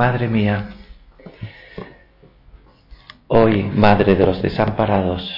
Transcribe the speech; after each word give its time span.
Madre 0.00 0.28
mía, 0.28 0.70
hoy, 3.28 3.64
Madre 3.64 4.16
de 4.16 4.24
los 4.24 4.40
desamparados, 4.40 5.30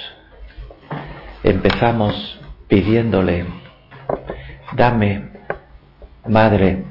empezamos 1.43 2.39
pidiéndole, 2.69 3.45
dame, 4.71 5.31
Madre, 6.29 6.85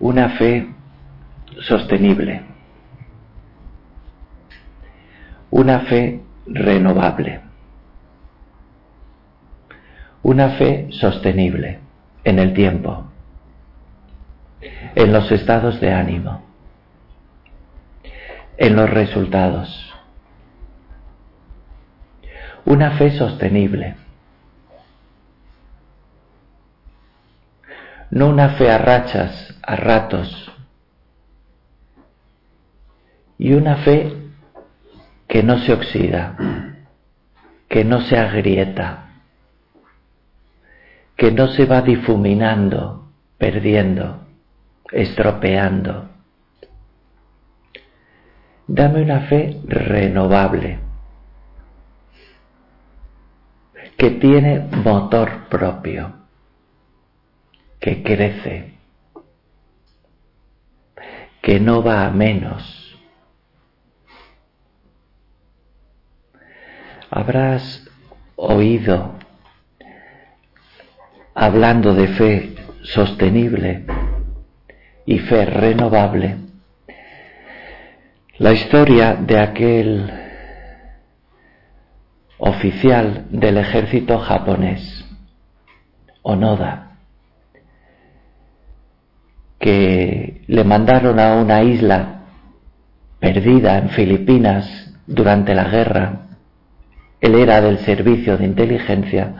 una 0.00 0.30
fe 0.30 0.66
sostenible, 1.60 2.42
una 5.52 5.78
fe 5.82 6.22
renovable, 6.44 7.40
una 10.24 10.56
fe 10.58 10.88
sostenible 10.90 11.78
en 12.24 12.40
el 12.40 12.52
tiempo, 12.52 13.13
en 14.94 15.12
los 15.12 15.30
estados 15.30 15.80
de 15.80 15.92
ánimo, 15.92 16.42
en 18.56 18.76
los 18.76 18.88
resultados, 18.88 19.92
una 22.64 22.92
fe 22.92 23.16
sostenible, 23.18 23.96
no 28.10 28.28
una 28.28 28.50
fe 28.50 28.70
a 28.70 28.78
rachas, 28.78 29.58
a 29.62 29.76
ratos, 29.76 30.52
y 33.38 33.52
una 33.52 33.76
fe 33.78 34.12
que 35.28 35.42
no 35.42 35.58
se 35.58 35.72
oxida, 35.72 36.36
que 37.68 37.84
no 37.84 38.02
se 38.02 38.16
agrieta, 38.16 39.08
que 41.16 41.32
no 41.32 41.48
se 41.48 41.66
va 41.66 41.82
difuminando, 41.82 43.10
perdiendo, 43.36 44.23
estropeando. 44.92 46.08
Dame 48.66 49.02
una 49.02 49.20
fe 49.22 49.60
renovable, 49.64 50.78
que 53.96 54.10
tiene 54.12 54.60
motor 54.60 55.48
propio, 55.48 56.14
que 57.78 58.02
crece, 58.02 58.78
que 61.42 61.60
no 61.60 61.82
va 61.82 62.06
a 62.06 62.10
menos. 62.10 62.80
Habrás 67.10 67.88
oído 68.36 69.14
hablando 71.34 71.94
de 71.94 72.08
fe 72.08 72.54
sostenible 72.82 73.84
y 75.06 75.18
fe 75.18 75.44
renovable, 75.44 76.36
la 78.38 78.52
historia 78.52 79.14
de 79.14 79.38
aquel 79.38 80.10
oficial 82.38 83.26
del 83.30 83.58
ejército 83.58 84.18
japonés, 84.18 85.04
Onoda, 86.22 86.96
que 89.58 90.42
le 90.46 90.64
mandaron 90.64 91.18
a 91.20 91.36
una 91.36 91.62
isla 91.62 92.22
perdida 93.18 93.78
en 93.78 93.90
Filipinas 93.90 94.92
durante 95.06 95.54
la 95.54 95.64
guerra. 95.64 96.20
Él 97.20 97.34
era 97.34 97.60
del 97.60 97.78
servicio 97.78 98.36
de 98.36 98.44
inteligencia 98.44 99.32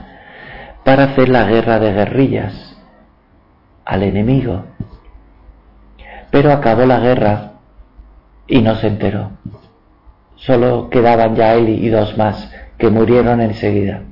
para 0.85 1.05
hacer 1.05 1.29
la 1.29 1.45
guerra 1.45 1.79
de 1.79 1.93
guerrillas 1.93 2.79
al 3.85 4.03
enemigo. 4.03 4.65
Pero 6.35 6.51
acabó 6.51 6.85
la 6.85 6.99
guerra 6.99 7.53
y 8.49 8.61
no 8.61 8.75
se 8.75 8.89
enteró. 8.89 9.31
Solo 10.35 10.91
quedaban 10.91 11.37
ya 11.37 11.55
él 11.55 11.69
y 11.69 11.89
dos 11.91 12.19
más 12.19 12.53
que 12.77 12.91
murieron 12.91 13.41
enseguida. 13.41 14.03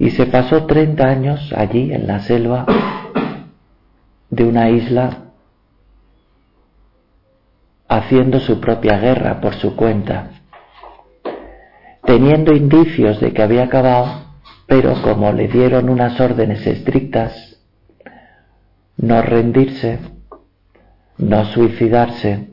Y 0.00 0.10
se 0.10 0.26
pasó 0.26 0.66
30 0.66 1.04
años 1.04 1.54
allí 1.56 1.92
en 1.92 2.08
la 2.08 2.18
selva 2.18 2.66
de 4.30 4.42
una 4.42 4.68
isla 4.68 5.10
haciendo 7.86 8.40
su 8.40 8.58
propia 8.58 8.98
guerra 8.98 9.40
por 9.40 9.54
su 9.54 9.76
cuenta, 9.76 10.30
teniendo 12.04 12.52
indicios 12.52 13.20
de 13.20 13.32
que 13.32 13.42
había 13.42 13.62
acabado, 13.62 14.24
pero 14.66 15.00
como 15.02 15.32
le 15.32 15.46
dieron 15.46 15.88
unas 15.88 16.20
órdenes 16.20 16.66
estrictas, 16.66 17.60
no 18.96 19.22
rendirse, 19.22 20.00
no 21.18 21.44
suicidarse, 21.46 22.48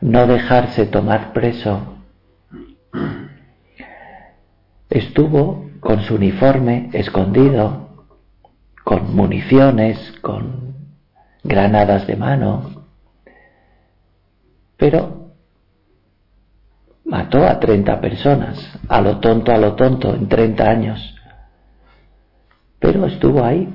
no 0.00 0.26
dejarse 0.26 0.86
tomar 0.86 1.32
preso, 1.32 1.96
estuvo 4.90 5.70
con 5.80 6.02
su 6.02 6.14
uniforme 6.14 6.90
escondido, 6.92 8.06
con 8.84 9.14
municiones, 9.14 10.12
con 10.20 10.74
granadas 11.42 12.06
de 12.06 12.16
mano, 12.16 12.84
pero 14.76 15.22
mató 17.04 17.46
a 17.46 17.60
30 17.60 18.00
personas, 18.00 18.58
a 18.88 19.00
lo 19.00 19.18
tonto, 19.18 19.52
a 19.52 19.58
lo 19.58 19.74
tonto, 19.74 20.14
en 20.14 20.28
30 20.28 20.64
años. 20.64 21.14
Pero 22.78 23.06
estuvo 23.06 23.44
ahí. 23.44 23.68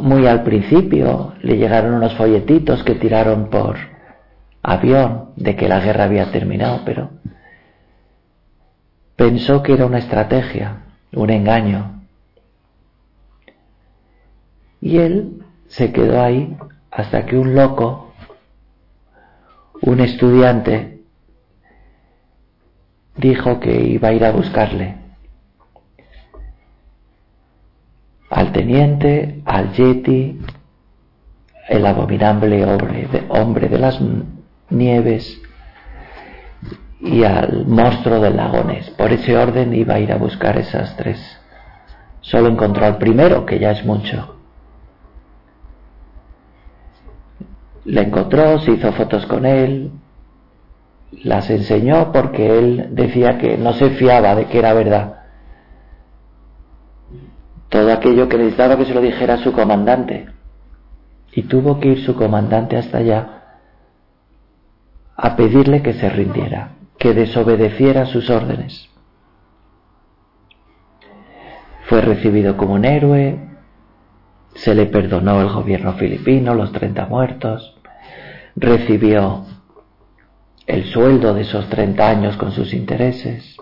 Muy 0.00 0.26
al 0.26 0.44
principio 0.44 1.34
le 1.42 1.58
llegaron 1.58 1.92
unos 1.92 2.14
folletitos 2.14 2.82
que 2.84 2.94
tiraron 2.94 3.50
por 3.50 3.76
avión 4.62 5.32
de 5.36 5.56
que 5.56 5.68
la 5.68 5.78
guerra 5.80 6.04
había 6.04 6.32
terminado, 6.32 6.80
pero 6.86 7.10
pensó 9.14 9.62
que 9.62 9.74
era 9.74 9.84
una 9.84 9.98
estrategia, 9.98 10.84
un 11.12 11.28
engaño. 11.28 12.02
Y 14.80 14.96
él 14.96 15.44
se 15.68 15.92
quedó 15.92 16.22
ahí 16.22 16.56
hasta 16.90 17.26
que 17.26 17.36
un 17.36 17.54
loco, 17.54 18.14
un 19.82 20.00
estudiante, 20.00 21.02
dijo 23.18 23.60
que 23.60 23.82
iba 23.82 24.08
a 24.08 24.12
ir 24.14 24.24
a 24.24 24.32
buscarle. 24.32 24.96
Al 28.30 28.52
teniente, 28.52 29.42
al 29.44 29.72
yeti, 29.72 30.40
el 31.68 31.86
abominable 31.86 32.64
hombre 32.64 33.08
de, 33.10 33.24
hombre 33.28 33.68
de 33.68 33.78
las 33.78 34.00
nieves 34.70 35.40
y 37.00 37.24
al 37.24 37.66
monstruo 37.66 38.20
del 38.20 38.36
lagones. 38.36 38.90
Por 38.90 39.12
ese 39.12 39.36
orden 39.36 39.74
iba 39.74 39.94
a 39.94 40.00
ir 40.00 40.12
a 40.12 40.16
buscar 40.16 40.58
esas 40.58 40.96
tres. 40.96 41.18
Solo 42.20 42.48
encontró 42.48 42.86
al 42.86 42.98
primero, 42.98 43.46
que 43.46 43.58
ya 43.58 43.72
es 43.72 43.84
mucho. 43.84 44.36
Le 47.84 48.02
encontró, 48.02 48.58
se 48.60 48.72
hizo 48.72 48.92
fotos 48.92 49.26
con 49.26 49.46
él, 49.46 49.90
las 51.24 51.50
enseñó 51.50 52.12
porque 52.12 52.58
él 52.58 52.88
decía 52.92 53.38
que 53.38 53.56
no 53.56 53.72
se 53.72 53.90
fiaba 53.90 54.34
de 54.34 54.46
que 54.46 54.58
era 54.58 54.74
verdad. 54.74 55.19
Todo 57.70 57.92
aquello 57.92 58.28
que 58.28 58.36
necesitaba 58.36 58.76
que 58.76 58.84
se 58.84 58.94
lo 58.94 59.00
dijera 59.00 59.38
su 59.38 59.52
comandante. 59.52 60.28
Y 61.32 61.44
tuvo 61.44 61.80
que 61.80 61.88
ir 61.88 62.04
su 62.04 62.14
comandante 62.14 62.76
hasta 62.76 62.98
allá 62.98 63.40
a 65.16 65.36
pedirle 65.36 65.82
que 65.82 65.94
se 65.94 66.10
rindiera, 66.10 66.72
que 66.98 67.14
desobedeciera 67.14 68.06
sus 68.06 68.28
órdenes. 68.28 68.88
Fue 71.88 72.00
recibido 72.00 72.56
como 72.56 72.74
un 72.74 72.84
héroe, 72.84 73.38
se 74.54 74.74
le 74.74 74.86
perdonó 74.86 75.40
el 75.40 75.48
gobierno 75.48 75.92
filipino, 75.94 76.54
los 76.54 76.72
30 76.72 77.06
muertos, 77.06 77.76
recibió 78.56 79.44
el 80.66 80.84
sueldo 80.86 81.34
de 81.34 81.42
esos 81.42 81.68
30 81.68 82.08
años 82.08 82.36
con 82.36 82.52
sus 82.52 82.72
intereses. 82.74 83.56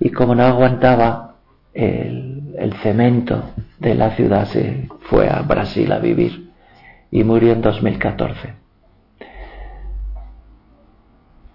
Y 0.00 0.10
como 0.10 0.34
no 0.34 0.42
aguantaba 0.42 1.33
el, 1.74 2.72
cemento 2.82 3.50
de 3.78 3.94
la 3.94 4.10
ciudad, 4.16 4.46
se 4.46 4.88
fue 5.02 5.28
a 5.28 5.42
Brasil 5.42 5.90
a 5.92 5.98
vivir 5.98 6.52
y 7.10 7.24
murió 7.24 7.52
en 7.52 7.60
2014. 7.60 8.54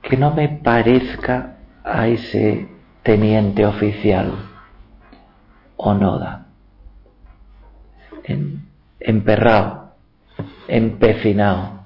Que 0.01 0.18
no 0.18 0.33
me 0.33 0.50
parezca 0.50 1.57
a 1.83 2.07
ese 2.07 2.68
teniente 3.04 3.66
oficial 3.66 4.33
Onoda, 5.77 6.48
en, 8.25 8.68
emperrado, 9.00 9.94
empecinado 10.68 11.80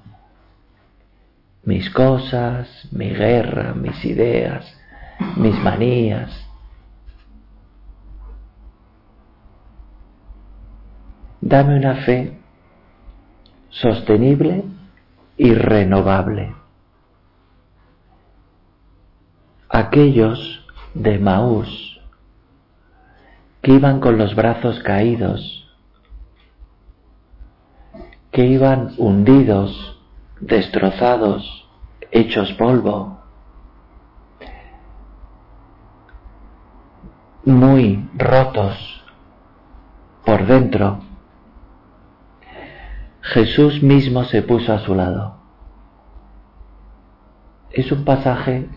mis 1.64 1.88
cosas, 1.90 2.88
mi 2.92 3.08
guerra, 3.10 3.74
mis 3.74 4.04
ideas, 4.04 4.76
mis 5.36 5.58
manías. 5.60 6.43
Dame 11.46 11.76
una 11.76 11.96
fe 11.96 12.38
sostenible 13.68 14.64
y 15.36 15.52
renovable. 15.52 16.54
Aquellos 19.68 20.66
de 20.94 21.18
Maús 21.18 22.00
que 23.60 23.72
iban 23.72 24.00
con 24.00 24.16
los 24.16 24.34
brazos 24.34 24.80
caídos, 24.80 25.70
que 28.30 28.46
iban 28.46 28.94
hundidos, 28.96 30.00
destrozados, 30.40 31.68
hechos 32.10 32.54
polvo, 32.54 33.18
muy 37.44 38.08
rotos 38.14 39.04
por 40.24 40.46
dentro, 40.46 41.00
Jesús 43.24 43.82
mismo 43.82 44.24
se 44.24 44.42
puso 44.42 44.74
a 44.74 44.80
su 44.80 44.94
lado. 44.94 45.38
Es 47.70 47.90
un 47.90 48.04
pasaje 48.04 48.68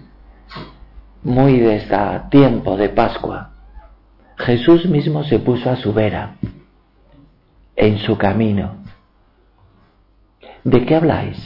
muy 1.22 1.60
de 1.60 1.76
este 1.76 1.98
tiempo 2.32 2.78
de 2.78 2.88
Pascua. 2.88 3.52
Jesús 4.38 4.86
mismo 4.86 5.26
se 5.26 5.40
puso 5.40 5.70
a 5.70 5.76
su 5.76 5.92
vera, 5.92 6.38
en 7.76 7.98
su 7.98 8.18
camino. 8.18 8.78
¿De 10.64 10.86
qué 10.86 10.96
habláis? 10.96 11.38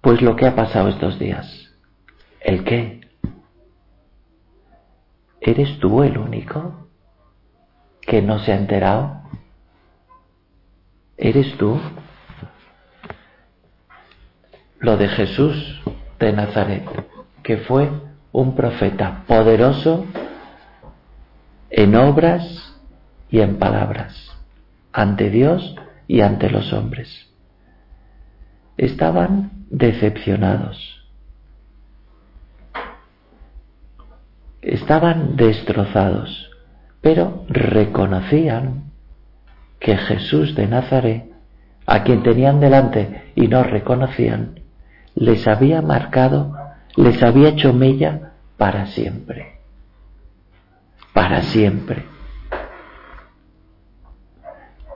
Pues 0.00 0.22
lo 0.22 0.36
que 0.36 0.46
ha 0.46 0.54
pasado 0.54 0.88
estos 0.88 1.18
días. 1.18 1.72
¿El 2.40 2.62
qué? 2.62 3.00
¿Eres 5.40 5.80
tú 5.80 6.04
el 6.04 6.16
único 6.16 6.88
que 8.02 8.22
no 8.22 8.38
se 8.38 8.52
ha 8.52 8.56
enterado? 8.56 9.21
¿Eres 11.16 11.56
tú? 11.56 11.78
Lo 14.80 14.96
de 14.96 15.08
Jesús 15.08 15.82
de 16.18 16.32
Nazaret, 16.32 16.84
que 17.42 17.58
fue 17.58 17.90
un 18.32 18.54
profeta 18.54 19.24
poderoso 19.26 20.06
en 21.70 21.94
obras 21.94 22.74
y 23.30 23.40
en 23.40 23.58
palabras, 23.58 24.36
ante 24.92 25.30
Dios 25.30 25.76
y 26.08 26.20
ante 26.20 26.50
los 26.50 26.72
hombres. 26.72 27.28
Estaban 28.76 29.50
decepcionados, 29.70 31.06
estaban 34.60 35.36
destrozados, 35.36 36.50
pero 37.00 37.44
reconocían 37.48 38.91
que 39.82 39.96
Jesús 39.96 40.54
de 40.54 40.68
Nazaret, 40.68 41.24
a 41.86 42.04
quien 42.04 42.22
tenían 42.22 42.60
delante 42.60 43.32
y 43.34 43.48
no 43.48 43.64
reconocían, 43.64 44.60
les 45.14 45.46
había 45.48 45.82
marcado, 45.82 46.54
les 46.96 47.20
había 47.22 47.48
hecho 47.48 47.72
mella 47.72 48.32
para 48.56 48.86
siempre. 48.86 49.58
Para 51.12 51.42
siempre. 51.42 52.04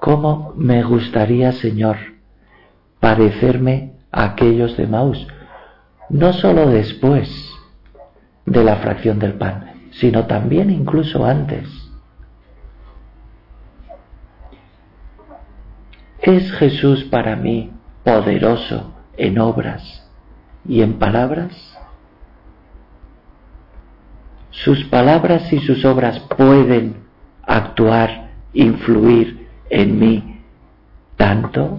¿Cómo 0.01 0.55
me 0.57 0.85
gustaría, 0.85 1.51
Señor, 1.51 1.97
parecerme 3.01 3.95
a 4.13 4.25
aquellos 4.25 4.77
de 4.77 4.87
Maús? 4.87 5.27
No 6.09 6.33
sólo 6.33 6.69
después 6.69 7.29
de 8.45 8.63
la 8.63 8.77
fracción 8.77 9.19
del 9.19 9.35
pan, 9.35 9.89
sino 9.91 10.27
también 10.27 10.71
incluso 10.71 11.27
antes 11.27 11.86
¿Es 16.27 16.51
Jesús 16.55 17.05
para 17.05 17.37
mí 17.37 17.71
poderoso 18.03 18.93
en 19.17 19.39
obras 19.39 20.11
y 20.69 20.83
en 20.83 20.95
palabras? 20.95 21.79
¿Sus 24.51 24.83
palabras 24.87 25.53
y 25.53 25.61
sus 25.61 25.85
obras 25.85 26.19
pueden 26.37 26.97
actuar, 27.45 28.31
influir 28.55 29.47
en 29.71 30.01
mí 30.01 30.41
tanto? 31.15 31.79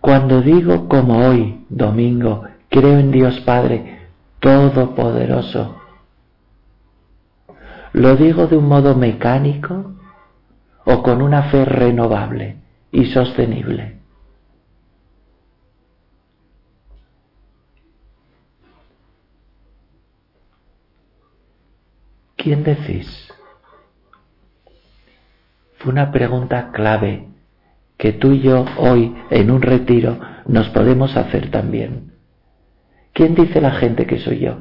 Cuando 0.00 0.42
digo 0.42 0.88
como 0.88 1.28
hoy, 1.28 1.64
domingo, 1.68 2.42
creo 2.68 2.98
en 2.98 3.12
Dios 3.12 3.38
Padre 3.42 4.00
Todopoderoso, 4.40 5.76
¿lo 7.92 8.16
digo 8.16 8.48
de 8.48 8.56
un 8.56 8.66
modo 8.66 8.96
mecánico? 8.96 9.92
O 10.84 11.02
con 11.02 11.22
una 11.22 11.44
fe 11.44 11.64
renovable 11.64 12.56
y 12.90 13.06
sostenible. 13.06 13.98
¿Quién 22.36 22.64
decís? 22.64 23.32
Fue 25.78 25.92
una 25.92 26.10
pregunta 26.10 26.72
clave 26.72 27.28
que 27.96 28.12
tú 28.12 28.32
y 28.32 28.40
yo 28.40 28.64
hoy 28.78 29.14
en 29.30 29.50
un 29.50 29.62
retiro 29.62 30.18
nos 30.46 30.68
podemos 30.70 31.16
hacer 31.16 31.52
también. 31.52 32.12
¿Quién 33.12 33.36
dice 33.36 33.60
la 33.60 33.72
gente 33.72 34.06
que 34.06 34.18
soy 34.18 34.40
yo? 34.40 34.60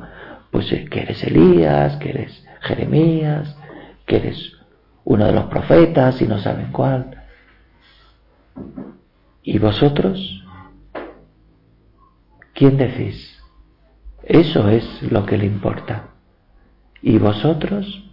Pues 0.51 0.67
que 0.67 0.99
eres 0.99 1.23
Elías, 1.23 1.95
que 1.97 2.09
eres 2.09 2.45
Jeremías, 2.61 3.57
que 4.05 4.17
eres 4.17 4.60
uno 5.03 5.25
de 5.25 5.31
los 5.31 5.45
profetas 5.45 6.21
y 6.21 6.27
no 6.27 6.39
saben 6.39 6.71
cuál. 6.71 7.23
¿Y 9.43 9.57
vosotros? 9.57 10.43
¿Quién 12.53 12.77
decís? 12.77 13.39
Eso 14.23 14.69
es 14.69 15.01
lo 15.11 15.25
que 15.25 15.37
le 15.37 15.45
importa. 15.45 16.09
¿Y 17.01 17.17
vosotros? 17.17 18.03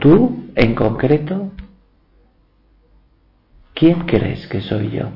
¿Tú 0.00 0.50
en 0.54 0.74
concreto? 0.74 1.50
¿Quién 3.74 4.06
crees 4.06 4.46
que 4.46 4.62
soy 4.62 4.90
yo? 4.90 5.10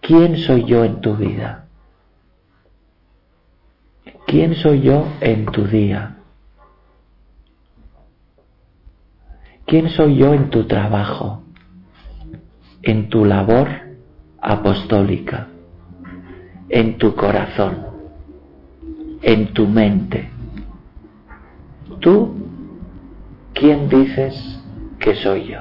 ¿Quién 0.00 0.38
soy 0.38 0.64
yo 0.64 0.84
en 0.84 1.00
tu 1.00 1.16
vida? 1.16 1.66
¿Quién 4.26 4.54
soy 4.54 4.80
yo 4.80 5.06
en 5.20 5.46
tu 5.46 5.66
día? 5.66 6.19
¿Quién 9.70 9.88
soy 9.90 10.16
yo 10.16 10.34
en 10.34 10.50
tu 10.50 10.66
trabajo, 10.66 11.44
en 12.82 13.08
tu 13.08 13.24
labor 13.24 13.68
apostólica, 14.42 15.46
en 16.68 16.98
tu 16.98 17.14
corazón, 17.14 17.86
en 19.22 19.54
tu 19.54 19.68
mente? 19.68 20.28
¿Tú 22.00 22.34
quién 23.54 23.88
dices 23.88 24.34
que 24.98 25.14
soy 25.14 25.46
yo? 25.46 25.60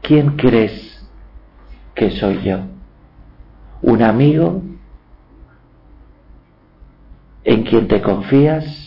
¿Quién 0.00 0.30
crees 0.30 1.08
que 1.94 2.10
soy 2.10 2.42
yo? 2.42 2.62
¿Un 3.80 4.02
amigo 4.02 4.60
en 7.44 7.62
quien 7.62 7.86
te 7.86 8.02
confías? 8.02 8.81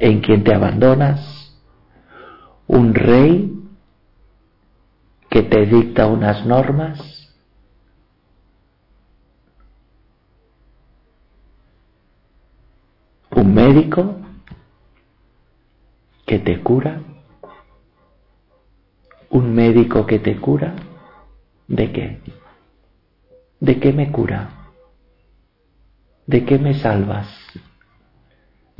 En 0.00 0.20
quien 0.22 0.42
te 0.42 0.54
abandonas, 0.54 1.54
un 2.66 2.94
rey 2.94 3.52
que 5.28 5.42
te 5.42 5.66
dicta 5.66 6.06
unas 6.06 6.44
normas, 6.46 6.98
un 13.30 13.54
médico 13.54 14.16
que 16.26 16.38
te 16.38 16.62
cura, 16.62 17.02
un 19.28 19.54
médico 19.54 20.06
que 20.06 20.18
te 20.18 20.40
cura, 20.40 20.74
¿de 21.68 21.92
qué? 21.92 22.20
¿De 23.60 23.78
qué 23.78 23.92
me 23.92 24.10
cura? 24.10 24.48
¿De 26.26 26.44
qué 26.46 26.58
me 26.58 26.74
salvas? 26.80 27.39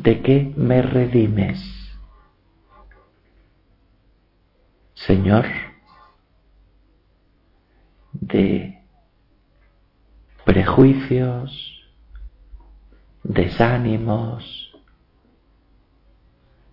¿De 0.03 0.23
qué 0.23 0.55
me 0.57 0.81
redimes? 0.81 1.61
Señor, 4.95 5.45
de 8.13 8.83
prejuicios, 10.47 11.53
desánimos, 13.25 14.73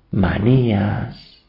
manías, 0.09 1.45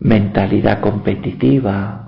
mentalidad 0.00 0.82
competitiva, 0.82 2.05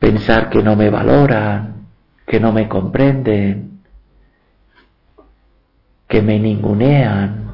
pensar 0.00 0.48
que 0.48 0.62
no 0.62 0.74
me 0.74 0.90
valoran, 0.90 1.86
que 2.26 2.40
no 2.40 2.50
me 2.52 2.68
comprenden, 2.68 3.82
que 6.08 6.22
me 6.22 6.40
ningunean, 6.40 7.52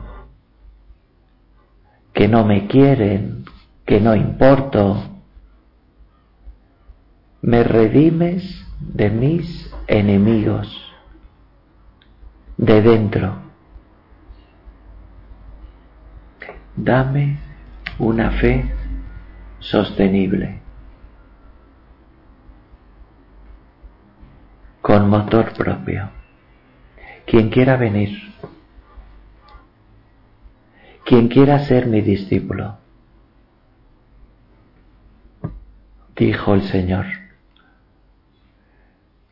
que 2.15 2.29
no 2.29 2.45
me 2.45 2.67
quieren, 2.69 3.45
que 3.85 4.01
no 4.01 4.15
importo. 4.15 5.11
Me 7.43 7.63
redimes 7.63 8.65
de 8.81 9.11
mis 9.11 9.75
enemigos, 9.87 10.69
de 12.57 12.81
dentro. 12.81 13.37
Dame 16.77 17.39
una 17.99 18.31
fe 18.33 18.71
sostenible, 19.59 20.61
motor 25.07 25.53
propio. 25.55 26.11
Quien 27.27 27.51
quiera 27.51 27.77
venir, 27.77 28.33
quien 31.05 31.29
quiera 31.29 31.61
ser 31.61 31.87
mi 31.87 32.01
discípulo, 32.01 32.79
dijo 36.17 36.55
el 36.55 36.63
Señor, 36.63 37.07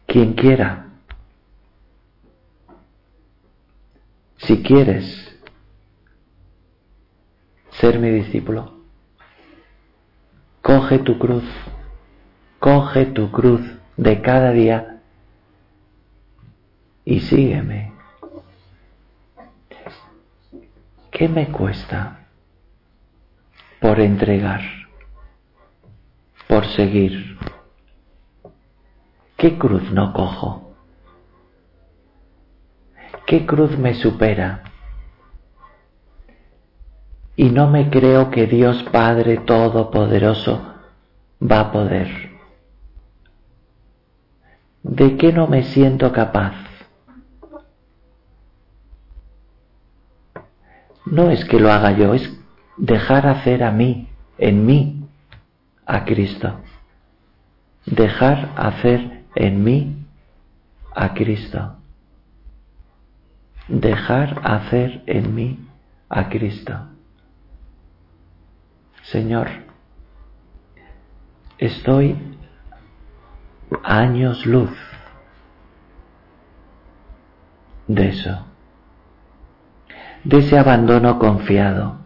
quien 0.06 0.34
quiera, 0.34 0.86
si 4.38 4.62
quieres 4.62 5.38
ser 7.70 7.98
mi 7.98 8.10
discípulo, 8.10 8.74
coge 10.62 10.98
tu 10.98 11.18
cruz, 11.18 11.44
coge 12.58 13.06
tu 13.06 13.30
cruz 13.30 13.60
de 13.96 14.20
cada 14.22 14.52
día 14.52 14.93
y 17.04 17.20
sígueme. 17.20 17.92
¿Qué 21.10 21.28
me 21.28 21.48
cuesta 21.48 22.26
por 23.80 24.00
entregar, 24.00 24.62
por 26.48 26.66
seguir? 26.66 27.38
¿Qué 29.36 29.58
cruz 29.58 29.90
no 29.92 30.12
cojo? 30.12 30.74
¿Qué 33.26 33.46
cruz 33.46 33.78
me 33.78 33.94
supera? 33.94 34.62
Y 37.36 37.50
no 37.50 37.68
me 37.68 37.90
creo 37.90 38.30
que 38.30 38.46
Dios 38.46 38.82
Padre 38.84 39.38
Todopoderoso 39.38 40.74
va 41.40 41.60
a 41.60 41.72
poder. 41.72 42.32
¿De 44.82 45.16
qué 45.16 45.32
no 45.32 45.46
me 45.46 45.62
siento 45.62 46.12
capaz? 46.12 46.63
No 51.04 51.30
es 51.30 51.44
que 51.44 51.60
lo 51.60 51.70
haga 51.70 51.92
yo, 51.92 52.14
es 52.14 52.30
dejar 52.76 53.26
hacer 53.26 53.62
a 53.62 53.70
mí, 53.70 54.08
en 54.38 54.64
mí, 54.64 55.08
a 55.86 56.04
Cristo. 56.04 56.60
Dejar 57.86 58.52
hacer 58.56 59.24
en 59.34 59.62
mí 59.62 60.06
a 60.94 61.14
Cristo. 61.14 61.76
Dejar 63.68 64.40
hacer 64.44 65.02
en 65.06 65.34
mí 65.34 65.68
a 66.08 66.28
Cristo. 66.28 66.88
Señor, 69.02 69.48
estoy 71.58 72.16
años 73.82 74.46
luz 74.46 74.70
de 77.86 78.08
eso 78.08 78.53
de 80.24 80.38
ese 80.38 80.58
abandono 80.58 81.18
confiado. 81.18 81.98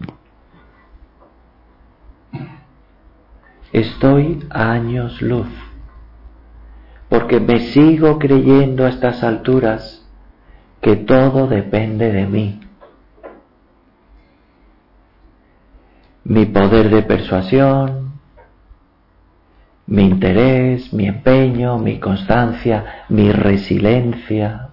Estoy 3.72 4.44
a 4.50 4.72
años 4.72 5.20
luz, 5.22 5.48
porque 7.08 7.38
me 7.38 7.60
sigo 7.60 8.18
creyendo 8.18 8.86
a 8.86 8.88
estas 8.88 9.22
alturas 9.22 10.06
que 10.80 10.96
todo 10.96 11.46
depende 11.46 12.12
de 12.12 12.26
mí. 12.26 12.60
Mi 16.24 16.46
poder 16.46 16.90
de 16.90 17.02
persuasión, 17.02 18.12
mi 19.86 20.04
interés, 20.04 20.92
mi 20.92 21.06
empeño, 21.06 21.78
mi 21.78 21.98
constancia, 21.98 23.04
mi 23.08 23.32
resiliencia, 23.32 24.67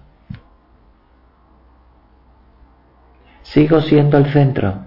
Sigo 3.52 3.80
siendo 3.80 4.18
el 4.18 4.26
centro. 4.32 4.86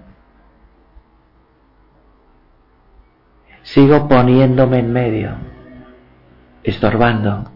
Sigo 3.62 4.06
poniéndome 4.06 4.80
en 4.80 4.92
medio, 4.92 5.36
estorbando. 6.62 7.50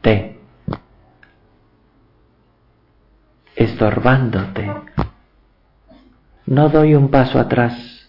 Te. 0.00 0.38
Estorbándote. 3.56 4.72
No 6.46 6.68
doy 6.68 6.94
un 6.94 7.10
paso 7.10 7.38
atrás. 7.38 8.08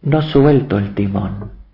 No 0.00 0.22
suelto 0.22 0.78
el 0.78 0.94
timón. 0.94 1.64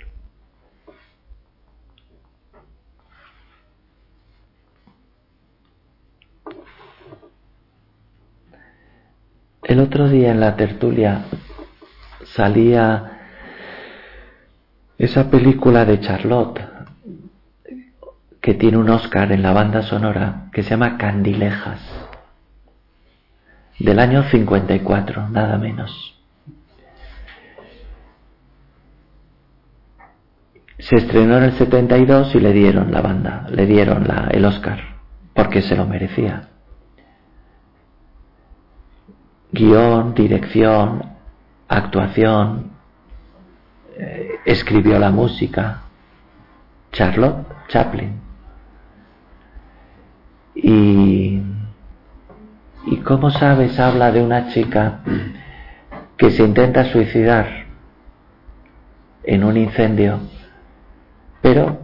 El 9.70 9.78
otro 9.90 10.08
día 10.08 10.30
en 10.30 10.38
la 10.38 10.54
tertulia 10.54 11.24
salía 12.36 13.18
esa 14.96 15.28
película 15.28 15.84
de 15.84 15.98
Charlotte 15.98 16.60
que 18.40 18.54
tiene 18.54 18.76
un 18.76 18.88
Oscar 18.88 19.32
en 19.32 19.42
la 19.42 19.52
banda 19.52 19.82
sonora 19.82 20.44
que 20.52 20.62
se 20.62 20.70
llama 20.70 20.96
Candilejas 20.96 21.80
del 23.80 23.98
año 23.98 24.22
54, 24.30 25.28
nada 25.28 25.58
menos. 25.58 26.16
Se 30.78 30.94
estrenó 30.98 31.38
en 31.38 31.42
el 31.42 31.52
72 31.54 32.32
y 32.36 32.38
le 32.38 32.52
dieron 32.52 32.92
la 32.92 33.00
banda, 33.00 33.48
le 33.50 33.66
dieron 33.66 34.06
la, 34.06 34.28
el 34.30 34.44
Oscar, 34.44 34.78
porque 35.34 35.62
se 35.62 35.74
lo 35.74 35.84
merecía 35.84 36.49
guion, 39.52 40.14
dirección, 40.14 41.02
actuación, 41.68 42.70
eh, 43.96 44.38
escribió 44.44 44.98
la 44.98 45.10
música, 45.10 45.82
Charlotte 46.92 47.46
Chaplin. 47.68 48.20
Y, 50.54 51.42
y 52.86 52.96
como 53.04 53.30
sabes, 53.30 53.78
habla 53.78 54.10
de 54.12 54.22
una 54.22 54.48
chica 54.48 55.00
que 56.16 56.30
se 56.30 56.42
intenta 56.42 56.84
suicidar 56.92 57.66
en 59.22 59.44
un 59.44 59.56
incendio, 59.56 60.20
pero 61.40 61.78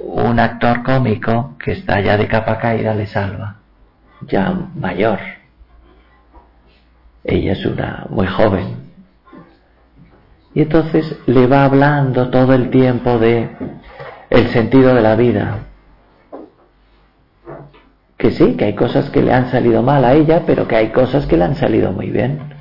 un 0.00 0.40
actor 0.40 0.82
cómico 0.82 1.56
que 1.58 1.72
está 1.72 2.00
ya 2.00 2.16
de 2.16 2.26
capa 2.26 2.58
caída 2.58 2.94
le 2.94 3.06
salva, 3.06 3.56
ya 4.22 4.50
mayor 4.74 5.41
ella 7.24 7.52
es 7.52 7.64
una 7.64 8.06
muy 8.10 8.26
joven. 8.26 8.82
Y 10.54 10.62
entonces 10.62 11.16
le 11.26 11.46
va 11.46 11.64
hablando 11.64 12.30
todo 12.30 12.54
el 12.54 12.70
tiempo 12.70 13.18
de 13.18 13.48
el 14.28 14.48
sentido 14.48 14.94
de 14.94 15.02
la 15.02 15.16
vida. 15.16 15.60
Que 18.16 18.30
sí, 18.30 18.56
que 18.56 18.66
hay 18.66 18.74
cosas 18.74 19.10
que 19.10 19.22
le 19.22 19.32
han 19.32 19.50
salido 19.50 19.82
mal 19.82 20.04
a 20.04 20.14
ella, 20.14 20.44
pero 20.46 20.68
que 20.68 20.76
hay 20.76 20.90
cosas 20.90 21.26
que 21.26 21.36
le 21.36 21.44
han 21.44 21.56
salido 21.56 21.92
muy 21.92 22.10
bien. 22.10 22.54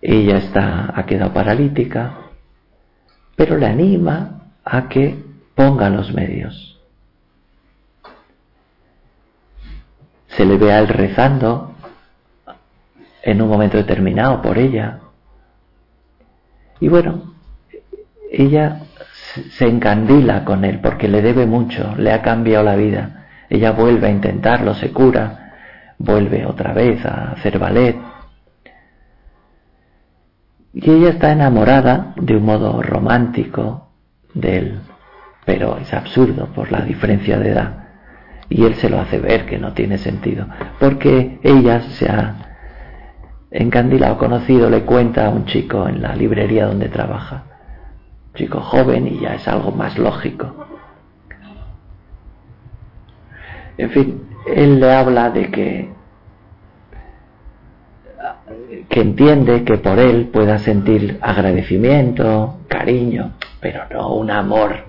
Ella 0.00 0.38
está, 0.38 0.92
ha 0.94 1.06
quedado 1.06 1.32
paralítica, 1.32 2.14
pero 3.36 3.56
le 3.56 3.66
anima 3.66 4.52
a 4.64 4.88
que 4.88 5.22
ponga 5.54 5.90
los 5.90 6.12
medios. 6.12 6.80
Se 10.28 10.44
le 10.44 10.56
ve 10.56 10.72
a 10.72 10.78
él 10.78 10.88
rezando 10.88 11.74
en 13.30 13.42
un 13.42 13.48
momento 13.48 13.76
determinado 13.76 14.40
por 14.40 14.56
ella. 14.56 15.00
Y 16.80 16.88
bueno, 16.88 17.34
ella 18.32 18.80
se 19.50 19.68
encandila 19.68 20.46
con 20.46 20.64
él 20.64 20.80
porque 20.82 21.08
le 21.08 21.20
debe 21.20 21.44
mucho, 21.44 21.94
le 21.98 22.12
ha 22.12 22.22
cambiado 22.22 22.64
la 22.64 22.76
vida. 22.76 23.26
Ella 23.50 23.72
vuelve 23.72 24.06
a 24.06 24.10
intentarlo, 24.10 24.72
se 24.74 24.92
cura, 24.92 25.52
vuelve 25.98 26.46
otra 26.46 26.72
vez 26.72 27.04
a 27.04 27.32
hacer 27.32 27.58
ballet. 27.58 27.96
Y 30.72 30.90
ella 30.90 31.10
está 31.10 31.30
enamorada 31.30 32.14
de 32.16 32.34
un 32.34 32.44
modo 32.44 32.80
romántico 32.82 33.90
de 34.32 34.58
él, 34.58 34.80
pero 35.44 35.76
es 35.76 35.92
absurdo 35.92 36.46
por 36.54 36.72
la 36.72 36.80
diferencia 36.80 37.38
de 37.38 37.50
edad. 37.50 37.88
Y 38.48 38.64
él 38.64 38.76
se 38.76 38.88
lo 38.88 38.98
hace 38.98 39.18
ver 39.18 39.44
que 39.44 39.58
no 39.58 39.74
tiene 39.74 39.98
sentido, 39.98 40.46
porque 40.78 41.38
ella 41.42 41.82
se 41.82 42.08
ha 42.08 42.47
encandilado, 43.50 44.18
conocido, 44.18 44.68
le 44.70 44.82
cuenta 44.82 45.26
a 45.26 45.30
un 45.30 45.46
chico 45.46 45.88
en 45.88 46.02
la 46.02 46.14
librería 46.14 46.66
donde 46.66 46.88
trabaja, 46.88 47.44
chico 48.34 48.60
joven 48.60 49.06
y 49.08 49.20
ya 49.20 49.34
es 49.34 49.48
algo 49.48 49.72
más 49.72 49.98
lógico. 49.98 50.66
En 53.76 53.90
fin, 53.90 54.28
él 54.46 54.80
le 54.80 54.92
habla 54.92 55.30
de 55.30 55.50
que 55.50 55.98
que 58.88 59.00
entiende 59.00 59.64
que 59.64 59.78
por 59.78 59.98
él 59.98 60.28
pueda 60.32 60.58
sentir 60.58 61.18
agradecimiento, 61.20 62.58
cariño, 62.68 63.32
pero 63.60 63.82
no 63.90 64.14
un 64.14 64.30
amor 64.30 64.84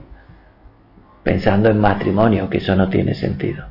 pensando 1.24 1.70
en 1.70 1.80
matrimonio, 1.80 2.50
que 2.50 2.58
eso 2.58 2.76
no 2.76 2.90
tiene 2.90 3.14
sentido. 3.14 3.66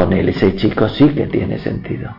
Con 0.00 0.14
él 0.14 0.30
ese 0.30 0.56
chico 0.56 0.88
sí 0.88 1.10
que 1.10 1.26
tiene 1.26 1.58
sentido. 1.58 2.16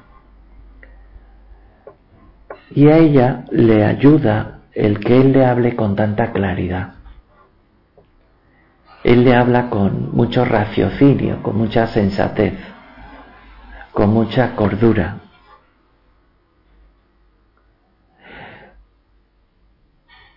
Y 2.70 2.88
a 2.90 2.98
ella 3.00 3.46
le 3.50 3.84
ayuda 3.84 4.60
el 4.72 5.00
que 5.00 5.20
él 5.20 5.32
le 5.32 5.48
hable 5.48 5.76
con 5.76 5.96
tanta 5.96 6.32
claridad. 6.32 6.94
Él 9.04 9.24
le 9.24 9.34
habla 9.34 9.72
con 9.72 10.16
mucho 10.16 10.46
raciocinio, 10.46 11.42
con 11.42 11.58
mucha 11.58 11.88
sensatez, 11.88 12.54
con 13.94 14.12
mucha 14.12 14.56
cordura. 14.56 15.18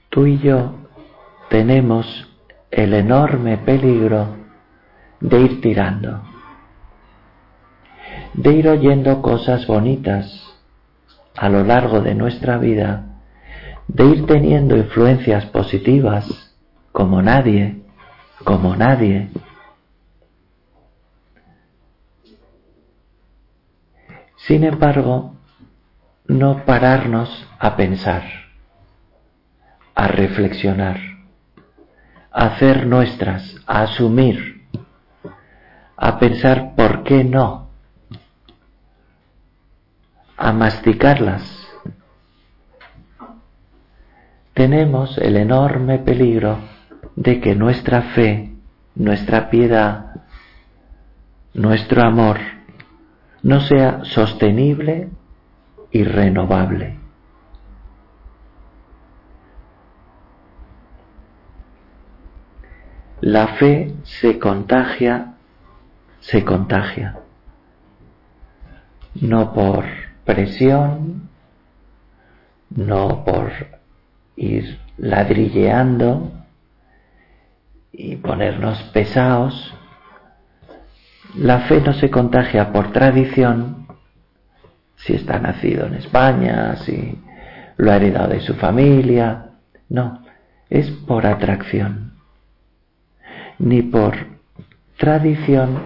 Tú 0.08 0.26
y 0.26 0.38
yo 0.38 0.76
tenemos 1.50 2.26
el 2.70 2.94
enorme 2.94 3.58
peligro 3.58 4.34
de 5.20 5.40
ir 5.40 5.60
tirando, 5.60 6.33
de 8.34 8.52
ir 8.52 8.68
oyendo 8.68 9.22
cosas 9.22 9.66
bonitas 9.66 10.42
a 11.36 11.48
lo 11.48 11.64
largo 11.64 12.00
de 12.00 12.14
nuestra 12.14 12.58
vida, 12.58 13.06
de 13.88 14.04
ir 14.04 14.26
teniendo 14.26 14.76
influencias 14.76 15.46
positivas 15.46 16.52
como 16.92 17.22
nadie, 17.22 17.82
como 18.44 18.76
nadie. 18.76 19.30
Sin 24.36 24.64
embargo, 24.64 25.34
no 26.26 26.64
pararnos 26.64 27.48
a 27.58 27.76
pensar, 27.76 28.22
a 29.94 30.08
reflexionar, 30.08 30.98
a 32.30 32.46
hacer 32.46 32.86
nuestras, 32.86 33.56
a 33.66 33.82
asumir, 33.82 34.66
a 35.96 36.18
pensar 36.18 36.74
por 36.74 37.04
qué 37.04 37.24
no, 37.24 37.63
a 40.44 40.52
masticarlas. 40.52 41.42
Tenemos 44.52 45.16
el 45.16 45.38
enorme 45.38 46.00
peligro 46.00 46.58
de 47.16 47.40
que 47.40 47.54
nuestra 47.54 48.02
fe, 48.14 48.52
nuestra 48.94 49.48
piedad, 49.48 50.20
nuestro 51.54 52.02
amor 52.02 52.40
no 53.42 53.60
sea 53.60 54.04
sostenible 54.04 55.08
y 55.90 56.04
renovable. 56.04 56.98
La 63.22 63.46
fe 63.56 63.94
se 64.02 64.38
contagia, 64.38 65.36
se 66.20 66.44
contagia, 66.44 67.16
no 69.14 69.54
por 69.54 70.04
presión, 70.24 71.28
no 72.70 73.24
por 73.24 73.52
ir 74.36 74.78
ladrilleando, 74.98 76.32
y 77.96 78.16
ponernos 78.16 78.82
pesados. 78.92 79.72
La 81.36 81.60
fe 81.60 81.80
no 81.80 81.92
se 81.94 82.10
contagia 82.10 82.72
por 82.72 82.92
tradición, 82.92 83.86
si 84.96 85.14
está 85.14 85.38
nacido 85.38 85.86
en 85.86 85.94
España, 85.94 86.76
si 86.76 87.18
lo 87.76 87.90
ha 87.90 87.96
heredado 87.96 88.28
de 88.28 88.40
su 88.40 88.54
familia, 88.54 89.50
no, 89.88 90.24
es 90.70 90.90
por 90.90 91.26
atracción, 91.26 92.14
ni 93.58 93.82
por 93.82 94.14
tradición, 94.96 95.78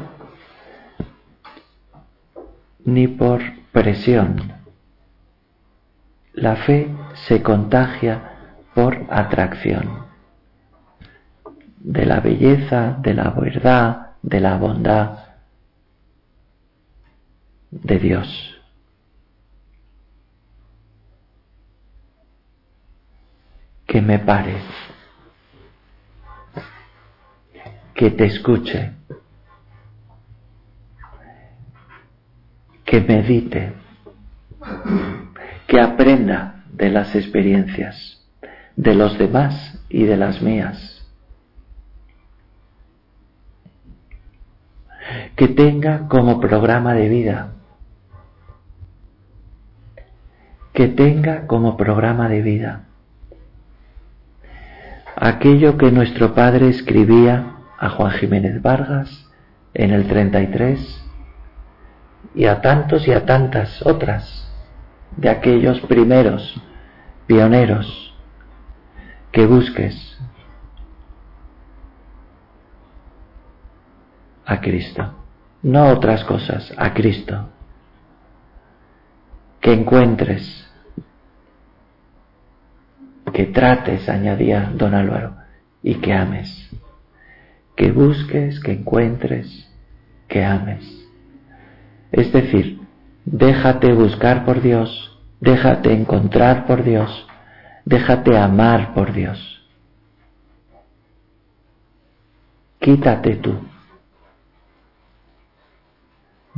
ni 2.85 3.09
por 3.09 3.40
La 6.33 6.57
fe 6.57 6.88
se 7.29 7.43
contagia 7.43 8.33
por 8.75 9.07
atracción. 9.09 10.07
De 11.79 12.05
la 12.05 12.19
belleza, 12.19 12.97
de 13.01 13.14
la 13.14 13.31
verdad, 13.31 14.17
de 14.21 14.41
la 14.41 14.57
bondad 14.57 15.19
de 17.71 17.99
Dios. 18.01 18.61
Que 23.87 24.03
me 24.03 24.19
pare, 24.19 24.57
que 27.95 28.11
te 28.11 28.27
escuche, 28.27 28.98
que 32.88 33.03
medite, 33.03 33.74
que 35.66 35.79
aprenda 35.79 36.64
de 36.72 36.88
las 36.88 37.14
experiencias 37.14 38.27
de 38.77 38.94
los 38.94 39.18
demás 39.18 39.79
y 39.90 40.05
de 40.05 40.16
las 40.16 40.40
mías. 40.40 41.07
Que 45.37 45.48
tenga 45.48 46.09
como 46.09 46.40
programa 46.40 46.94
de 46.94 47.09
vida, 47.11 47.53
que 50.72 50.88
tenga 50.88 51.46
como 51.46 51.77
programa 51.77 52.29
de 52.29 52.40
vida 52.42 52.85
aquello 55.14 55.77
que 55.77 55.90
nuestro 55.90 56.35
padre 56.35 56.68
escribía 56.68 57.57
a 57.79 57.90
Juan 57.90 58.12
Jiménez 58.12 58.62
Vargas 58.62 59.29
en 59.74 59.90
el 59.90 60.07
33 60.07 61.08
y 62.38 62.46
a 62.46 62.62
tantos 62.62 63.07
y 63.07 63.12
a 63.12 63.27
tantas 63.27 63.85
otras 63.85 64.51
de 65.16 65.29
aquellos 65.29 65.81
primeros 65.83 66.55
pioneros 67.27 68.14
que 69.31 69.44
busques 69.44 70.18
a 74.46 74.61
Cristo 74.61 75.18
no 75.62 75.88
otras 75.88 76.24
cosas, 76.24 76.72
a 76.77 76.94
Cristo. 76.94 77.48
Que 79.61 79.72
encuentres, 79.72 80.70
que 83.33 83.46
trates, 83.46 84.09
añadía 84.09 84.72
don 84.74 84.94
Álvaro, 84.94 85.37
y 85.83 85.96
que 85.96 86.12
ames. 86.12 86.70
Que 87.77 87.90
busques, 87.90 88.61
que 88.61 88.72
encuentres, 88.72 89.68
que 90.29 90.44
ames. 90.44 91.08
Es 92.12 92.33
decir, 92.33 92.81
déjate 93.25 93.92
buscar 93.92 94.44
por 94.44 94.61
Dios, 94.62 95.18
déjate 95.40 95.92
encontrar 95.92 96.66
por 96.66 96.83
Dios, 96.83 97.27
déjate 97.85 98.37
amar 98.37 98.94
por 98.94 99.12
Dios. 99.12 99.66
Quítate 102.81 103.37
tú 103.37 103.59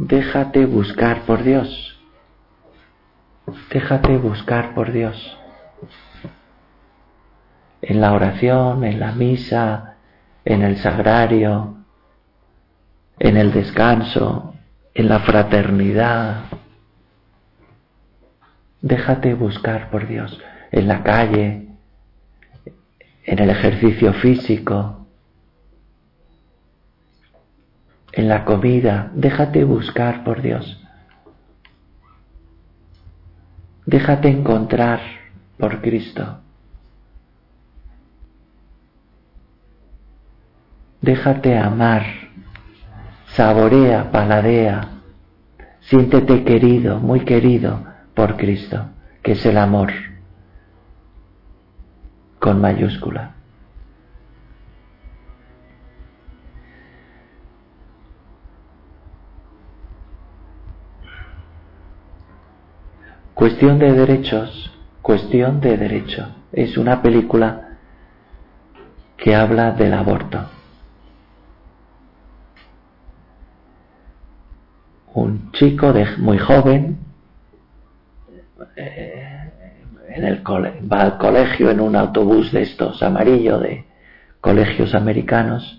déjate 0.01 0.65
buscar 0.65 1.23
por 1.23 1.43
Dios. 1.43 1.99
Déjate 3.71 4.17
buscar 4.17 4.75
por 4.75 4.93
Dios. 4.93 5.37
En 7.83 8.01
la 8.01 8.13
oración, 8.13 8.85
en 8.85 8.99
la 8.99 9.13
misa, 9.13 9.97
en 10.45 10.63
el 10.63 10.79
sagrario, 10.79 11.77
en 13.19 13.37
el 13.37 13.53
descanso, 13.53 14.50
en 15.01 15.09
la 15.09 15.21
fraternidad. 15.21 16.45
Déjate 18.83 19.33
buscar 19.33 19.91
por 19.91 20.07
Dios 20.07 20.39
en 20.71 20.89
la 20.89 21.03
calle, 21.03 21.69
en 23.25 23.39
el 23.39 23.49
ejercicio 23.49 24.13
físico, 24.15 25.07
en 28.13 28.29
la 28.29 28.45
comida, 28.45 29.11
déjate 29.15 29.65
buscar 29.65 30.23
por 30.23 30.43
Dios. 30.43 30.83
Déjate 33.87 34.29
encontrar 34.29 35.01
por 35.59 35.81
Cristo. 35.81 36.41
Déjate 41.01 41.57
amar, 41.57 42.05
saborea, 43.35 44.11
paladea, 44.11 44.81
siéntete 45.81 46.45
querido, 46.45 46.99
muy 46.99 47.21
querido 47.21 47.85
por 48.15 48.37
Cristo, 48.37 48.87
que 49.23 49.33
es 49.33 49.47
el 49.47 49.59
amor 49.59 49.93
con 52.39 52.61
mayúscula. 52.61 53.35
Cuestión 63.35 63.79
de 63.79 63.93
derechos, 63.93 64.71
cuestión 65.01 65.61
de 65.61 65.79
derecho. 65.79 66.29
Es 66.53 66.77
una 66.77 67.01
película 67.01 67.79
que 69.17 69.35
habla 69.35 69.73
del 69.73 69.95
aborto. 69.95 70.60
Un 75.15 75.53
chico 75.53 75.93
de, 75.93 76.07
muy 76.19 76.39
joven 76.39 76.99
eh, 78.77 79.51
en 80.09 80.25
el 80.25 80.43
va 80.45 81.03
al 81.03 81.19
colegio 81.19 81.71
en 81.71 81.81
un 81.81 81.97
autobús 81.97 82.53
de 82.53 82.63
estos 82.63 83.03
amarillo 83.03 83.59
de 83.59 83.87
colegios 84.41 84.95
americanos, 84.95 85.79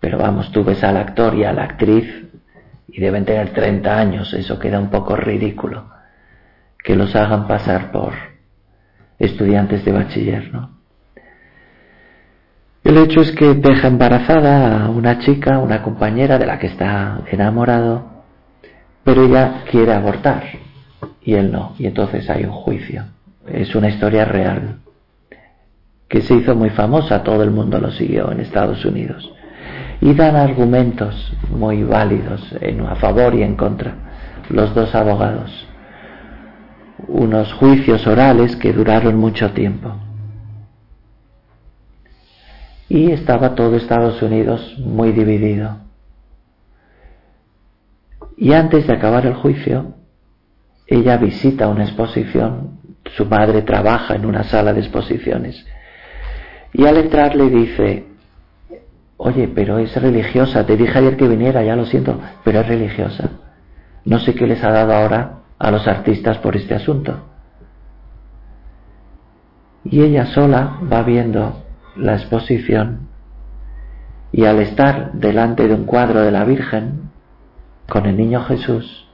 pero 0.00 0.18
vamos, 0.18 0.50
tú 0.52 0.64
ves 0.64 0.82
al 0.84 0.96
actor 0.96 1.34
y 1.34 1.44
a 1.44 1.52
la 1.52 1.64
actriz 1.64 2.06
y 2.88 3.00
deben 3.00 3.24
tener 3.24 3.52
30 3.52 3.98
años, 3.98 4.32
eso 4.34 4.58
queda 4.58 4.78
un 4.78 4.90
poco 4.90 5.16
ridículo 5.16 5.90
que 6.84 6.94
los 6.94 7.16
hagan 7.16 7.48
pasar 7.48 7.90
por 7.90 8.12
estudiantes 9.18 9.84
de 9.84 9.92
bachiller, 9.92 10.52
¿no? 10.52 10.70
El 12.84 12.98
hecho 12.98 13.22
es 13.22 13.32
que 13.32 13.54
deja 13.54 13.88
embarazada 13.88 14.84
a 14.84 14.90
una 14.90 15.18
chica, 15.20 15.58
una 15.58 15.82
compañera 15.82 16.38
de 16.38 16.44
la 16.44 16.58
que 16.58 16.66
está 16.66 17.22
enamorado, 17.30 18.13
pero 19.04 19.24
ella 19.24 19.62
quiere 19.70 19.92
abortar 19.92 20.44
y 21.22 21.34
él 21.34 21.52
no, 21.52 21.74
y 21.78 21.86
entonces 21.86 22.28
hay 22.28 22.44
un 22.44 22.52
juicio. 22.52 23.04
Es 23.46 23.74
una 23.74 23.88
historia 23.88 24.24
real 24.24 24.76
que 26.08 26.22
se 26.22 26.34
hizo 26.34 26.54
muy 26.54 26.70
famosa, 26.70 27.22
todo 27.22 27.42
el 27.42 27.50
mundo 27.50 27.78
lo 27.78 27.90
siguió 27.92 28.30
en 28.32 28.40
Estados 28.40 28.84
Unidos. 28.84 29.30
Y 30.00 30.14
dan 30.14 30.36
argumentos 30.36 31.32
muy 31.50 31.82
válidos 31.82 32.54
en, 32.60 32.80
a 32.80 32.96
favor 32.96 33.34
y 33.34 33.42
en 33.42 33.56
contra, 33.56 33.94
los 34.50 34.74
dos 34.74 34.94
abogados 34.94 35.66
unos 37.08 37.52
juicios 37.54 38.06
orales 38.06 38.56
que 38.56 38.72
duraron 38.72 39.16
mucho 39.16 39.52
tiempo. 39.52 39.94
Y 42.88 43.10
estaba 43.10 43.54
todo 43.54 43.76
Estados 43.76 44.20
Unidos 44.22 44.76
muy 44.78 45.12
dividido. 45.12 45.78
Y 48.36 48.52
antes 48.52 48.86
de 48.86 48.94
acabar 48.94 49.26
el 49.26 49.34
juicio, 49.34 49.94
ella 50.86 51.16
visita 51.16 51.68
una 51.68 51.84
exposición, 51.84 52.80
su 53.16 53.26
madre 53.26 53.62
trabaja 53.62 54.14
en 54.14 54.26
una 54.26 54.44
sala 54.44 54.72
de 54.72 54.80
exposiciones, 54.80 55.64
y 56.72 56.86
al 56.86 56.96
entrar 56.96 57.36
le 57.36 57.48
dice, 57.48 58.06
oye, 59.16 59.48
pero 59.48 59.78
es 59.78 59.94
religiosa, 60.00 60.66
te 60.66 60.76
dije 60.76 60.98
ayer 60.98 61.16
que 61.16 61.28
viniera, 61.28 61.62
ya 61.62 61.76
lo 61.76 61.86
siento, 61.86 62.20
pero 62.42 62.60
es 62.60 62.68
religiosa. 62.68 63.30
No 64.04 64.18
sé 64.18 64.34
qué 64.34 64.46
les 64.46 64.62
ha 64.64 64.70
dado 64.70 64.92
ahora 64.92 65.38
a 65.58 65.70
los 65.70 65.86
artistas 65.86 66.38
por 66.38 66.56
este 66.56 66.74
asunto. 66.74 67.20
Y 69.84 70.02
ella 70.02 70.26
sola 70.26 70.78
va 70.92 71.02
viendo 71.02 71.62
la 71.96 72.14
exposición 72.14 73.08
y 74.32 74.44
al 74.46 74.58
estar 74.60 75.12
delante 75.12 75.68
de 75.68 75.74
un 75.74 75.84
cuadro 75.84 76.22
de 76.22 76.32
la 76.32 76.44
Virgen 76.44 77.10
con 77.88 78.06
el 78.06 78.16
niño 78.16 78.44
Jesús, 78.44 79.08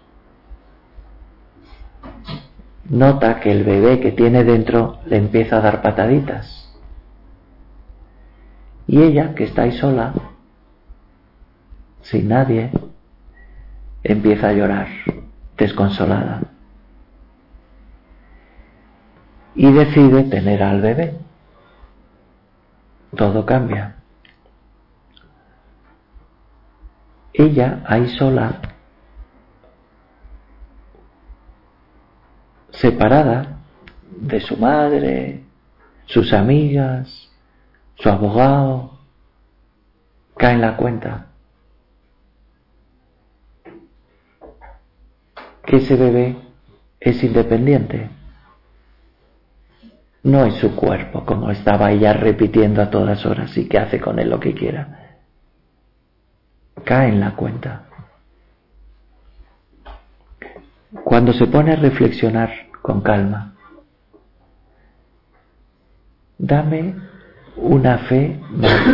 nota 2.89 3.41
que 3.41 3.53
el 3.53 3.65
bebé 3.65 4.01
que 4.01 4.13
tiene 4.13 4.45
dentro 4.45 4.99
le 5.07 5.17
empieza 5.17 5.57
a 5.57 5.61
dar 5.61 5.83
pataditas. 5.83 6.57
Y 8.87 9.01
ella, 9.03 9.35
que 9.35 9.45
está 9.45 9.63
ahí 9.63 9.73
sola, 9.73 10.13
sin 12.03 12.29
nadie, 12.29 12.71
empieza 14.03 14.49
a 14.49 14.53
llorar 14.53 14.89
desconsolada. 15.57 16.41
Y 19.55 19.71
decide 19.73 20.25
tener 20.25 20.63
al 20.63 20.81
bebé. 20.81 21.15
Todo 23.15 23.45
cambia. 23.45 24.00
Ella 27.41 27.81
ahí 27.87 28.07
sola, 28.19 28.61
separada 32.69 33.61
de 34.11 34.41
su 34.41 34.59
madre, 34.59 35.45
sus 36.05 36.35
amigas, 36.35 37.31
su 37.95 38.11
abogado, 38.11 38.99
cae 40.37 40.53
en 40.53 40.61
la 40.61 40.77
cuenta 40.77 41.29
que 45.65 45.77
ese 45.77 45.97
bebé 45.97 46.37
es 47.01 47.25
independiente. 47.25 48.11
No 50.25 50.45
es 50.45 50.57
su 50.57 50.77
cuerpo, 50.77 51.25
como 51.25 51.51
estaba 51.51 51.91
ella 51.91 52.13
repitiendo 52.13 52.83
a 52.83 52.91
todas 52.91 53.25
horas 53.25 53.57
y 53.57 53.67
que 53.67 53.79
hace 53.79 53.99
con 53.99 54.19
él 54.19 54.29
lo 54.29 54.39
que 54.39 54.53
quiera. 54.53 55.00
Cae 56.85 57.09
en 57.09 57.21
la 57.21 57.37
cuenta. 57.37 57.83
Cuando 61.05 61.33
se 61.33 61.47
pone 61.47 61.73
a 61.73 61.77
reflexionar 61.77 62.51
con 62.83 63.01
calma, 63.01 63.55
dame 66.39 66.95
una 67.57 67.99
fe 67.99 68.41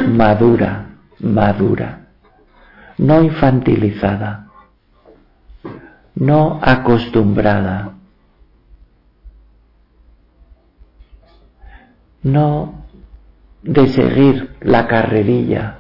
madura, 0.09 0.87
madura, 1.21 2.01
no 2.99 3.23
infantilizada 3.23 4.47
no 6.17 6.59
acostumbrada, 6.63 7.93
no 12.23 12.87
de 13.63 13.87
seguir 13.89 14.57
la 14.61 14.89
carrerilla, 14.89 15.79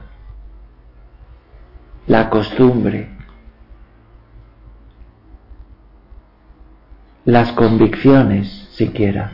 la 2.06 2.30
costumbre, 2.30 3.08
las 7.24 7.52
convicciones 7.52 8.68
siquiera. 8.72 9.32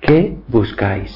¿Qué 0.00 0.36
buscáis? 0.48 1.12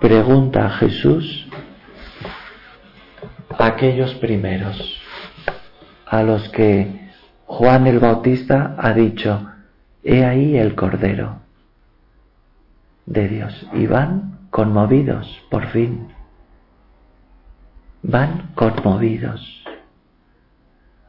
Pregunta 0.00 0.66
a 0.66 0.70
Jesús 0.70 1.46
aquellos 3.58 4.14
primeros 4.14 4.98
a 6.06 6.22
los 6.22 6.48
que 6.48 7.10
Juan 7.44 7.86
el 7.86 7.98
Bautista 7.98 8.74
ha 8.78 8.94
dicho, 8.94 9.46
he 10.02 10.24
ahí 10.24 10.56
el 10.56 10.74
Cordero 10.74 11.40
de 13.04 13.28
Dios. 13.28 13.66
Y 13.74 13.86
van 13.86 14.29
conmovidos, 14.50 15.42
por 15.50 15.66
fin. 15.68 16.12
Van 18.02 18.50
conmovidos. 18.54 19.64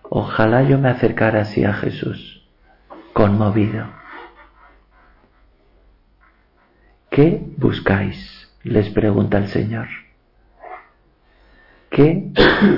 Ojalá 0.04 0.63
yo 0.63 0.77
me 0.77 0.89
acercara 0.89 1.41
así 1.41 1.63
a 1.63 1.73
Jesús, 1.73 2.47
conmovido. 3.13 3.86
¿Qué 7.10 7.41
buscáis? 7.58 8.41
les 8.63 8.89
pregunta 8.89 9.38
el 9.38 9.47
Señor. 9.47 9.88
¿Qué 11.89 12.32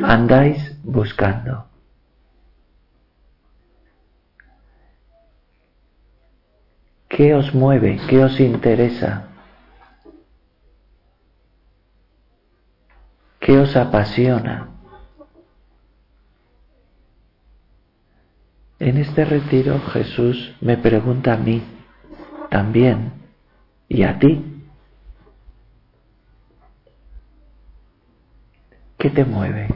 andáis 0.03 0.79
buscando? 0.83 1.67
¿Qué 7.07 7.35
os 7.35 7.53
mueve? 7.53 7.99
¿Qué 8.09 8.23
os 8.23 8.39
interesa? 8.39 9.32
¿Qué 13.43 13.57
os 13.57 13.75
apasiona? 13.75 14.69
En 18.79 18.97
este 18.97 19.25
retiro 19.25 19.81
Jesús 19.91 20.55
me 20.61 20.77
pregunta 20.77 21.33
a 21.33 21.37
mí 21.37 21.61
también 22.49 23.11
y 23.89 24.03
a 24.03 24.17
ti. 24.17 24.63
¿Qué 28.97 29.09
te 29.09 29.25
mueve? 29.25 29.67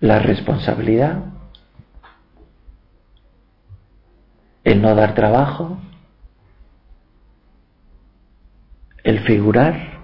¿La 0.00 0.18
responsabilidad? 0.18 1.24
¿El 4.64 4.82
no 4.82 4.94
dar 4.94 5.14
trabajo? 5.14 5.78
¿El 9.02 9.20
figurar? 9.20 9.95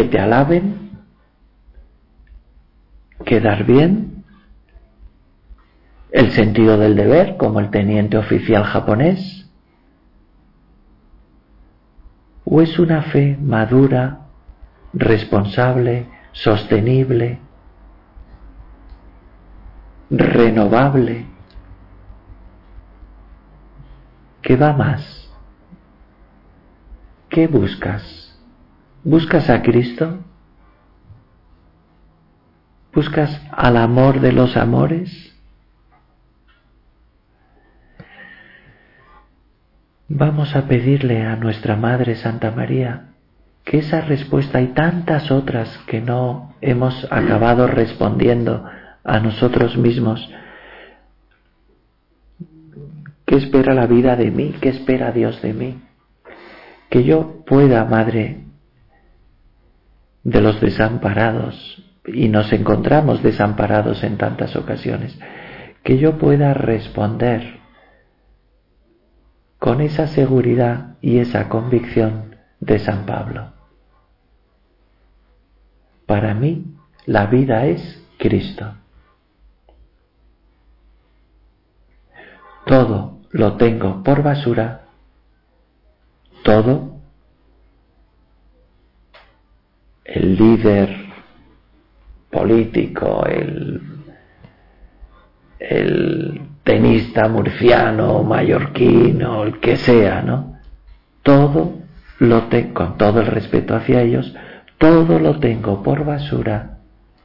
Que 0.00 0.08
te 0.08 0.18
alaben, 0.18 0.92
quedar 3.22 3.64
bien, 3.64 4.24
el 6.10 6.30
sentido 6.30 6.78
del 6.78 6.96
deber, 6.96 7.36
como 7.36 7.60
el 7.60 7.70
teniente 7.70 8.16
oficial 8.16 8.64
japonés, 8.64 9.50
o 12.46 12.62
es 12.62 12.78
una 12.78 13.02
fe 13.02 13.36
madura, 13.38 14.20
responsable, 14.94 16.06
sostenible, 16.32 17.38
renovable, 20.08 21.26
¿Qué 24.42 24.56
va 24.56 24.72
más? 24.72 25.30
¿Qué 27.28 27.46
buscas? 27.46 28.29
¿Buscas 29.02 29.48
a 29.48 29.62
Cristo? 29.62 30.18
¿Buscas 32.92 33.40
al 33.50 33.76
amor 33.76 34.20
de 34.20 34.32
los 34.32 34.56
amores? 34.56 35.34
Vamos 40.08 40.54
a 40.56 40.66
pedirle 40.66 41.24
a 41.24 41.36
nuestra 41.36 41.76
Madre 41.76 42.16
Santa 42.16 42.50
María 42.50 43.10
que 43.64 43.78
esa 43.78 44.00
respuesta 44.00 44.60
y 44.60 44.68
tantas 44.68 45.30
otras 45.30 45.78
que 45.86 46.00
no 46.00 46.54
hemos 46.60 47.06
acabado 47.10 47.66
respondiendo 47.68 48.64
a 49.04 49.20
nosotros 49.20 49.76
mismos, 49.76 50.28
¿Qué 53.30 53.36
espera 53.36 53.74
la 53.74 53.86
vida 53.86 54.16
de 54.16 54.32
mí? 54.32 54.56
¿Qué 54.60 54.70
espera 54.70 55.12
Dios 55.12 55.40
de 55.40 55.52
mí? 55.52 55.80
Que 56.88 57.04
yo 57.04 57.44
pueda, 57.46 57.84
Madre, 57.84 58.40
de 60.22 60.40
los 60.40 60.60
desamparados, 60.60 61.84
y 62.06 62.28
nos 62.28 62.52
encontramos 62.52 63.22
desamparados 63.22 64.02
en 64.02 64.16
tantas 64.18 64.56
ocasiones, 64.56 65.18
que 65.82 65.98
yo 65.98 66.18
pueda 66.18 66.54
responder 66.54 67.60
con 69.58 69.80
esa 69.80 70.06
seguridad 70.06 70.96
y 71.00 71.18
esa 71.18 71.48
convicción 71.48 72.36
de 72.60 72.78
San 72.78 73.06
Pablo. 73.06 73.52
Para 76.06 76.34
mí 76.34 76.74
la 77.06 77.26
vida 77.26 77.66
es 77.66 78.02
Cristo. 78.18 78.74
Todo 82.66 83.18
lo 83.30 83.56
tengo 83.56 84.02
por 84.02 84.22
basura, 84.22 84.82
todo, 86.42 86.99
el 90.10 90.36
líder 90.36 90.96
político, 92.30 93.24
el, 93.26 93.80
tenista 96.64 97.28
murciano, 97.28 98.22
mallorquino, 98.22 99.44
el 99.44 99.60
que 99.60 99.76
sea, 99.76 100.22
¿no? 100.22 100.58
Todo 101.22 101.74
lo 102.18 102.44
tengo, 102.44 102.74
con 102.74 102.98
todo 102.98 103.20
el 103.20 103.26
respeto 103.26 103.74
hacia 103.74 104.02
ellos, 104.02 104.34
todo 104.78 105.18
lo 105.18 105.38
tengo 105.38 105.82
por 105.82 106.04
basura, 106.04 106.78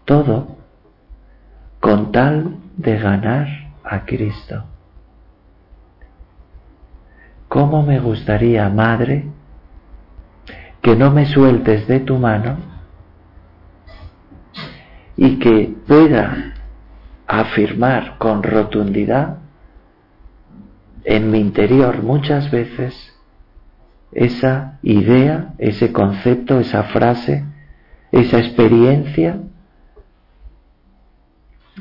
todo, 0.05 0.57
con 1.79 2.11
tal 2.11 2.57
de 2.77 2.97
ganar 2.97 3.47
a 3.83 4.05
Cristo. 4.05 4.63
¿Cómo 7.47 7.83
me 7.83 7.99
gustaría, 7.99 8.67
Madre, 8.69 9.25
que 10.81 10.95
no 10.95 11.11
me 11.11 11.25
sueltes 11.25 11.87
de 11.87 11.99
tu 11.99 12.17
mano 12.17 12.74
y 15.17 15.39
que 15.39 15.73
pueda 15.87 16.53
afirmar 17.27 18.17
con 18.17 18.43
rotundidad 18.43 19.37
en 21.03 21.31
mi 21.31 21.39
interior 21.39 22.03
muchas 22.03 22.51
veces 22.51 23.13
esa 24.11 24.79
idea, 24.81 25.53
ese 25.57 25.91
concepto, 25.91 26.59
esa 26.59 26.83
frase, 26.83 27.43
esa 28.11 28.39
experiencia 28.39 29.39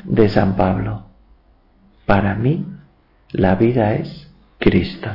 de 0.05 0.29
San 0.29 0.57
Pablo. 0.57 1.05
Para 2.07 2.35
mí 2.35 2.67
la 3.31 3.55
vida 3.55 3.95
es 3.95 4.31
Cristo. 4.59 5.11